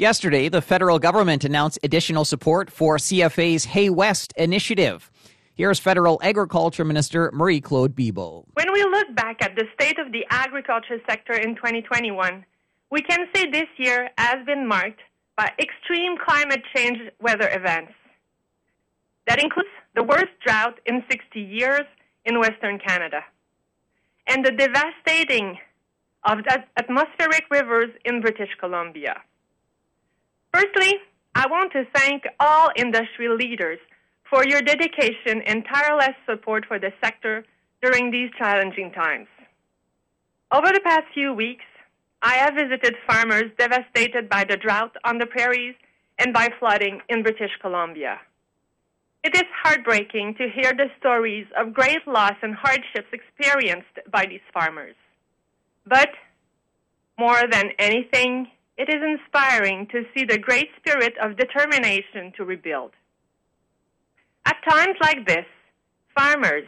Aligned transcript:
Yesterday, 0.00 0.48
the 0.48 0.62
federal 0.62 0.98
government 0.98 1.44
announced 1.44 1.78
additional 1.82 2.24
support 2.24 2.70
for 2.70 2.96
CFA's 2.96 3.66
Hay 3.66 3.90
West 3.90 4.32
initiative. 4.38 5.10
Here's 5.54 5.78
Federal 5.78 6.18
Agriculture 6.22 6.86
Minister 6.86 7.30
Marie 7.34 7.60
Claude 7.60 7.94
Bibeau. 7.94 8.46
When 8.54 8.72
we 8.72 8.82
look 8.84 9.14
back 9.14 9.42
at 9.42 9.56
the 9.56 9.66
state 9.74 9.98
of 9.98 10.10
the 10.10 10.24
agriculture 10.30 11.02
sector 11.06 11.34
in 11.34 11.54
2021, 11.54 12.46
we 12.90 13.02
can 13.02 13.26
say 13.34 13.50
this 13.50 13.68
year 13.76 14.08
has 14.16 14.38
been 14.46 14.66
marked 14.66 15.00
by 15.36 15.52
extreme 15.58 16.16
climate 16.16 16.62
change 16.74 16.96
weather 17.20 17.50
events. 17.52 17.92
That 19.26 19.38
includes 19.38 19.68
the 19.94 20.02
worst 20.02 20.32
drought 20.42 20.80
in 20.86 21.04
60 21.10 21.38
years 21.38 21.84
in 22.24 22.40
Western 22.40 22.78
Canada 22.78 23.20
and 24.26 24.46
the 24.46 24.52
devastating 24.52 25.58
of 26.24 26.38
atmospheric 26.78 27.44
rivers 27.50 27.90
in 28.06 28.22
British 28.22 28.56
Columbia. 28.58 29.20
Firstly, 30.52 30.94
I 31.34 31.46
want 31.46 31.72
to 31.72 31.84
thank 31.94 32.24
all 32.38 32.70
industry 32.76 33.28
leaders 33.28 33.78
for 34.28 34.44
your 34.46 34.62
dedication 34.62 35.42
and 35.46 35.64
tireless 35.64 36.14
support 36.28 36.64
for 36.66 36.78
the 36.78 36.92
sector 37.02 37.44
during 37.82 38.10
these 38.10 38.30
challenging 38.38 38.92
times. 38.92 39.28
Over 40.52 40.68
the 40.72 40.80
past 40.80 41.04
few 41.14 41.32
weeks, 41.32 41.64
I 42.22 42.34
have 42.34 42.54
visited 42.54 42.96
farmers 43.06 43.50
devastated 43.58 44.28
by 44.28 44.44
the 44.44 44.56
drought 44.56 44.94
on 45.04 45.18
the 45.18 45.26
prairies 45.26 45.74
and 46.18 46.34
by 46.34 46.48
flooding 46.58 47.00
in 47.08 47.22
British 47.22 47.52
Columbia. 47.60 48.20
It 49.22 49.34
is 49.34 49.44
heartbreaking 49.62 50.34
to 50.36 50.48
hear 50.48 50.72
the 50.72 50.90
stories 50.98 51.46
of 51.58 51.72
great 51.72 52.06
loss 52.06 52.34
and 52.42 52.54
hardships 52.54 53.08
experienced 53.12 53.98
by 54.10 54.26
these 54.26 54.40
farmers. 54.52 54.96
But 55.86 56.10
more 57.18 57.42
than 57.50 57.70
anything, 57.78 58.48
it 58.80 58.88
is 58.88 59.02
inspiring 59.02 59.86
to 59.88 60.04
see 60.14 60.24
the 60.24 60.38
great 60.38 60.70
spirit 60.78 61.12
of 61.22 61.36
determination 61.36 62.32
to 62.34 62.46
rebuild. 62.46 62.92
At 64.46 64.56
times 64.66 64.96
like 65.02 65.26
this, 65.26 65.44
farmers 66.16 66.64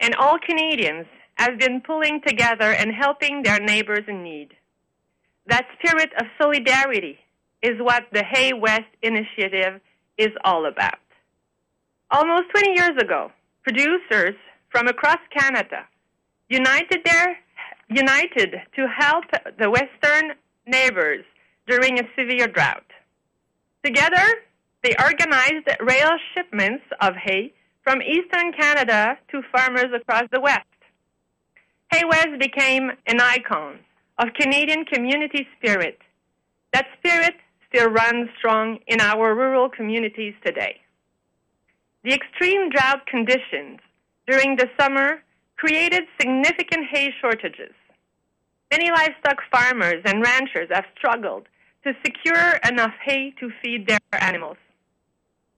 and 0.00 0.14
all 0.14 0.38
Canadians 0.38 1.04
have 1.34 1.58
been 1.58 1.82
pulling 1.82 2.22
together 2.26 2.72
and 2.72 2.90
helping 2.98 3.42
their 3.42 3.60
neighbors 3.60 4.04
in 4.08 4.22
need. 4.22 4.54
That 5.46 5.66
spirit 5.76 6.12
of 6.18 6.26
solidarity 6.40 7.18
is 7.62 7.74
what 7.78 8.04
the 8.10 8.24
Hay 8.24 8.54
West 8.54 8.90
initiative 9.02 9.82
is 10.16 10.30
all 10.46 10.64
about. 10.64 10.94
Almost 12.10 12.44
20 12.52 12.70
years 12.70 12.96
ago, 12.98 13.30
producers 13.62 14.34
from 14.70 14.86
across 14.88 15.20
Canada 15.36 15.84
united 16.48 17.00
their 17.04 17.36
united 17.90 18.54
to 18.74 18.86
help 18.88 19.24
the 19.58 19.68
western 19.70 20.32
neighbors 20.66 21.24
during 21.66 21.98
a 21.98 22.08
severe 22.16 22.48
drought. 22.48 22.84
Together, 23.84 24.26
they 24.82 24.94
organized 25.02 25.68
rail 25.80 26.10
shipments 26.34 26.84
of 27.00 27.14
hay 27.14 27.52
from 27.82 28.02
eastern 28.02 28.52
Canada 28.52 29.16
to 29.30 29.42
farmers 29.52 29.92
across 29.94 30.24
the 30.32 30.40
West. 30.40 30.64
Hay 31.92 32.02
West 32.04 32.38
became 32.38 32.90
an 33.06 33.20
icon 33.20 33.78
of 34.18 34.28
Canadian 34.38 34.84
community 34.84 35.46
spirit. 35.56 35.98
That 36.72 36.86
spirit 36.98 37.34
still 37.68 37.90
runs 37.90 38.28
strong 38.38 38.78
in 38.86 39.00
our 39.00 39.34
rural 39.34 39.68
communities 39.68 40.34
today. 40.44 40.80
The 42.04 42.12
extreme 42.12 42.70
drought 42.70 43.06
conditions 43.06 43.80
during 44.26 44.56
the 44.56 44.68
summer 44.78 45.22
created 45.56 46.04
significant 46.20 46.86
hay 46.90 47.12
shortages. 47.20 47.72
Many 48.70 48.90
livestock 48.90 49.38
farmers 49.50 50.02
and 50.04 50.22
ranchers 50.22 50.68
have 50.72 50.84
struggled 50.98 51.46
to 51.84 51.94
secure 52.04 52.58
enough 52.68 52.92
hay 53.04 53.32
to 53.38 53.50
feed 53.62 53.86
their 53.86 53.98
animals. 54.12 54.56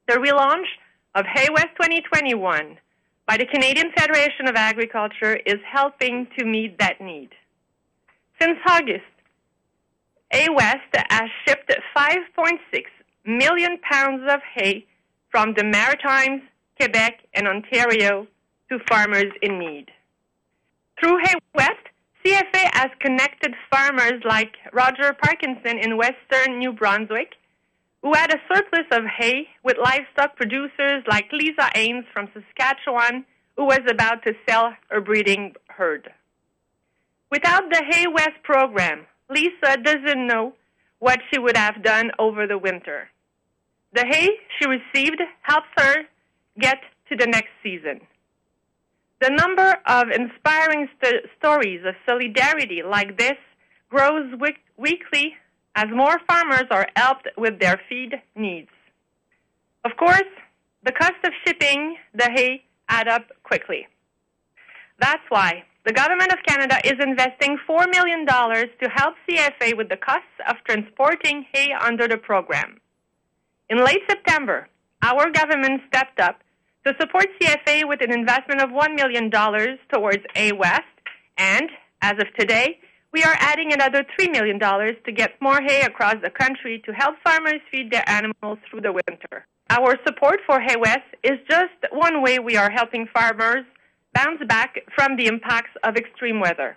The 0.09 0.15
relaunch 0.15 0.67
of 1.15 1.25
Hay 1.27 1.49
West 1.53 1.69
2021 1.81 2.79
by 3.27 3.37
the 3.37 3.47
Canadian 3.47 3.91
Federation 3.97 4.47
of 4.49 4.55
Agriculture 4.57 5.37
is 5.47 5.56
helping 5.71 6.27
to 6.39 6.45
meet 6.45 6.78
that 6.78 7.00
need. 7.00 7.31
Since 8.41 8.59
August, 8.69 9.05
Hay 10.31 10.49
West 10.50 10.93
has 10.93 11.31
shipped 11.47 11.73
5.6 11.97 12.59
million 13.25 13.79
pounds 13.91 14.23
of 14.29 14.41
hay 14.55 14.84
from 15.31 15.55
the 15.55 15.65
Maritimes, 15.65 16.43
Quebec, 16.79 17.21
and 17.34 17.47
Ontario 17.47 18.27
to 18.69 18.79
farmers 18.89 19.33
in 19.43 19.59
need. 19.59 19.91
Through 21.00 21.19
Hay 21.19 21.34
has 22.87 22.97
connected 23.01 23.53
farmers 23.69 24.23
like 24.25 24.55
Roger 24.73 25.13
Parkinson 25.21 25.79
in 25.79 25.97
western 25.97 26.59
New 26.59 26.73
Brunswick, 26.73 27.33
who 28.03 28.15
had 28.15 28.33
a 28.33 28.41
surplus 28.47 28.87
of 28.93 29.03
hay, 29.05 29.49
with 29.65 29.77
livestock 29.77 30.37
producers 30.37 31.03
like 31.09 31.33
Lisa 31.33 31.69
Ames 31.75 32.05
from 32.13 32.29
Saskatchewan, 32.33 33.25
who 33.57 33.65
was 33.65 33.81
about 33.91 34.23
to 34.25 34.35
sell 34.49 34.73
her 34.89 35.01
breeding 35.01 35.55
herd. 35.69 36.13
Without 37.33 37.65
the 37.71 37.83
Hay 37.91 38.07
West 38.07 38.41
program, 38.45 39.05
Lisa 39.31 39.79
doesn't 39.83 40.27
know 40.27 40.55
what 41.01 41.19
she 41.33 41.41
would 41.41 41.57
have 41.57 41.83
done 41.83 42.13
over 42.21 42.47
the 42.47 42.59
winter. 42.59 43.09
The 43.95 44.07
hay 44.07 44.29
she 44.59 44.69
received 44.69 45.21
helps 45.43 45.69
her 45.79 46.05
get 46.61 46.79
to 47.09 47.17
the 47.17 47.27
next 47.27 47.51
season. 47.65 48.01
The 49.21 49.31
number 49.31 49.77
of 49.87 50.10
inspiring 50.10 50.88
st- 51.03 51.25
stories 51.38 51.82
of 51.87 51.94
solidarity 52.06 52.82
like 52.82 53.16
this 53.16 53.38
grows 53.88 54.34
week- 54.38 54.65
weekly 54.77 55.37
as 55.75 55.87
more 55.91 56.19
farmers 56.28 56.66
are 56.71 56.88
helped 56.97 57.28
with 57.37 57.59
their 57.59 57.81
feed 57.88 58.21
needs. 58.34 58.71
Of 59.84 59.97
course, 59.97 60.31
the 60.82 60.93
cost 60.93 61.21
of 61.25 61.32
shipping 61.44 61.97
the 62.15 62.31
hay 62.31 62.65
add 62.88 63.09
up 63.09 63.25
quickly. 63.43 63.87
That's 64.99 65.22
why 65.28 65.65
the 65.84 65.93
Government 65.93 66.32
of 66.32 66.43
Canada 66.47 66.78
is 66.84 66.99
investing 67.00 67.59
$4 67.69 67.87
million 67.93 68.26
to 68.26 68.88
help 68.93 69.15
CFA 69.28 69.76
with 69.76 69.88
the 69.88 69.97
costs 69.97 70.37
of 70.49 70.56
transporting 70.65 71.47
hay 71.53 71.72
under 71.81 72.09
the 72.09 72.16
program. 72.16 72.81
In 73.71 73.84
late 73.84 74.03
September, 74.09 74.69
our 75.03 75.31
government 75.31 75.82
stepped 75.88 76.21
up 76.21 76.41
to 76.87 76.95
support 77.01 77.27
CFA 77.41 77.89
with 77.89 78.01
an 78.01 78.13
investment 78.13 78.61
of 78.61 78.71
$1 78.71 78.95
million 78.95 79.29
towards 79.93 80.23
Hay 80.35 80.53
West, 80.53 80.85
and 81.37 81.69
as 82.01 82.13
of 82.13 82.33
today, 82.39 82.79
we 83.13 83.25
are 83.25 83.37
adding 83.41 83.73
another 83.73 84.05
$3 84.17 84.31
million 84.31 84.61
to 84.61 85.13
get 85.13 85.33
more 85.41 85.61
hay 85.61 85.81
across 85.81 86.15
the 86.23 86.31
country 86.31 86.81
to 86.87 86.93
help 86.93 87.17
farmers 87.25 87.61
feed 87.73 87.91
their 87.91 88.09
animals 88.09 88.59
through 88.71 88.83
the 88.83 88.93
winter. 88.93 89.47
Our 89.69 89.97
support 90.07 90.39
for 90.47 90.61
Hay 90.61 90.77
West 90.77 91.09
is 91.25 91.39
just 91.51 91.75
one 91.91 92.23
way 92.23 92.39
we 92.39 92.57
are 92.57 92.71
helping 92.71 93.09
farmers 93.13 93.65
bounce 94.15 94.41
back 94.47 94.77
from 94.95 95.17
the 95.17 95.27
impacts 95.27 95.73
of 95.83 95.97
extreme 95.97 96.39
weather. 96.39 96.77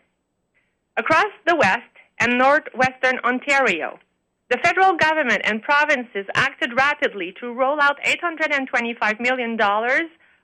Across 0.97 1.33
the 1.45 1.55
West 1.55 1.93
and 2.17 2.39
northwestern 2.39 3.19
Ontario, 3.23 3.99
the 4.49 4.57
federal 4.63 4.97
government 4.97 5.41
and 5.45 5.61
provinces 5.61 6.25
acted 6.33 6.71
rapidly 6.75 7.33
to 7.39 7.53
roll 7.53 7.79
out 7.79 7.99
$825 8.03 9.19
million 9.19 9.59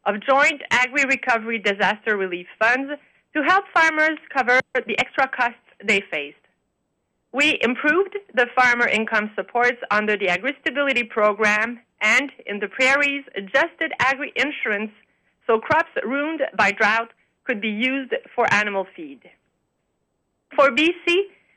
of 0.05 0.21
joint 0.21 0.61
agri 0.69 1.05
recovery 1.05 1.57
disaster 1.59 2.15
relief 2.15 2.47
funds 2.59 2.91
to 3.33 3.43
help 3.43 3.65
farmers 3.73 4.19
cover 4.33 4.59
the 4.75 4.97
extra 4.99 5.27
costs 5.27 5.57
they 5.83 6.01
faced. 6.11 6.37
We 7.31 7.57
improved 7.61 8.15
the 8.33 8.47
farmer 8.55 8.87
income 8.87 9.31
supports 9.35 9.79
under 9.91 10.15
the 10.15 10.29
Agri 10.29 10.55
Stability 10.61 11.03
Program 11.03 11.79
and 11.99 12.31
in 12.45 12.59
the 12.59 12.67
prairies 12.67 13.25
adjusted 13.35 13.91
agri 13.99 14.31
insurance 14.35 14.91
so 15.47 15.59
crops 15.59 15.89
ruined 16.05 16.41
by 16.57 16.71
drought 16.71 17.09
could 17.43 17.59
be 17.59 17.69
used 17.69 18.13
for 18.33 18.51
animal 18.53 18.87
feed. 18.95 19.19
For 20.55 20.69
BC, 20.69 21.13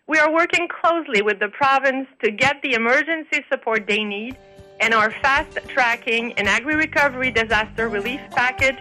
we 0.09 0.19
are 0.19 0.33
working 0.33 0.67
closely 0.69 1.21
with 1.21 1.39
the 1.39 1.49
province 1.49 2.09
to 2.25 2.31
get 2.31 2.61
the 2.63 2.73
emergency 2.73 3.45
support 3.51 3.87
they 3.87 4.03
need 4.03 4.37
and 4.81 4.95
are 4.95 5.11
fast 5.11 5.59
tracking 5.69 6.33
an 6.35 6.49
agri 6.49 6.75
recovery 6.75 7.31
disaster 7.31 7.89
relief 7.89 8.21
package 8.31 8.79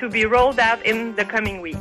to 0.00 0.08
be 0.08 0.24
rolled 0.24 0.58
out 0.58 0.84
in 0.86 1.14
the 1.16 1.24
coming 1.24 1.60
weeks. 1.60 1.78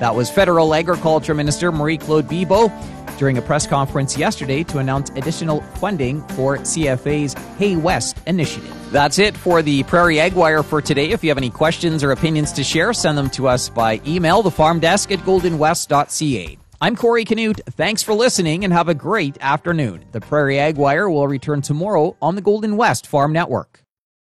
That 0.00 0.14
was 0.14 0.30
Federal 0.30 0.74
Agriculture 0.74 1.34
Minister 1.34 1.70
Marie 1.70 1.98
Claude 1.98 2.26
Bibeau 2.26 2.72
during 3.18 3.36
a 3.36 3.42
press 3.42 3.66
conference 3.66 4.16
yesterday 4.16 4.62
to 4.64 4.78
announce 4.78 5.10
additional 5.10 5.60
funding 5.60 6.22
for 6.28 6.56
CFA's 6.56 7.34
Hay 7.58 7.76
West 7.76 8.16
initiative. 8.26 8.74
That's 8.90 9.18
it 9.18 9.36
for 9.36 9.60
the 9.60 9.82
Prairie 9.82 10.18
Ag 10.18 10.32
Wire 10.32 10.62
for 10.62 10.80
today. 10.80 11.10
If 11.10 11.22
you 11.22 11.28
have 11.28 11.36
any 11.36 11.50
questions 11.50 12.02
or 12.02 12.12
opinions 12.12 12.52
to 12.52 12.64
share, 12.64 12.94
send 12.94 13.18
them 13.18 13.28
to 13.30 13.46
us 13.46 13.68
by 13.68 14.00
email, 14.06 14.40
the 14.40 14.50
farm 14.50 14.80
desk 14.80 15.12
at 15.12 15.18
goldenwest.ca. 15.18 16.56
I'm 16.82 16.96
Corey 16.96 17.26
Canute. 17.26 17.60
Thanks 17.72 18.02
for 18.02 18.14
listening 18.14 18.64
and 18.64 18.72
have 18.72 18.88
a 18.88 18.94
great 18.94 19.36
afternoon. 19.42 20.06
The 20.12 20.20
Prairie 20.22 20.58
Ag 20.58 20.78
Wire 20.78 21.10
will 21.10 21.28
return 21.28 21.60
tomorrow 21.60 22.16
on 22.22 22.36
the 22.36 22.40
Golden 22.40 22.78
West 22.78 23.06
Farm 23.06 23.34
Network. 23.34 23.84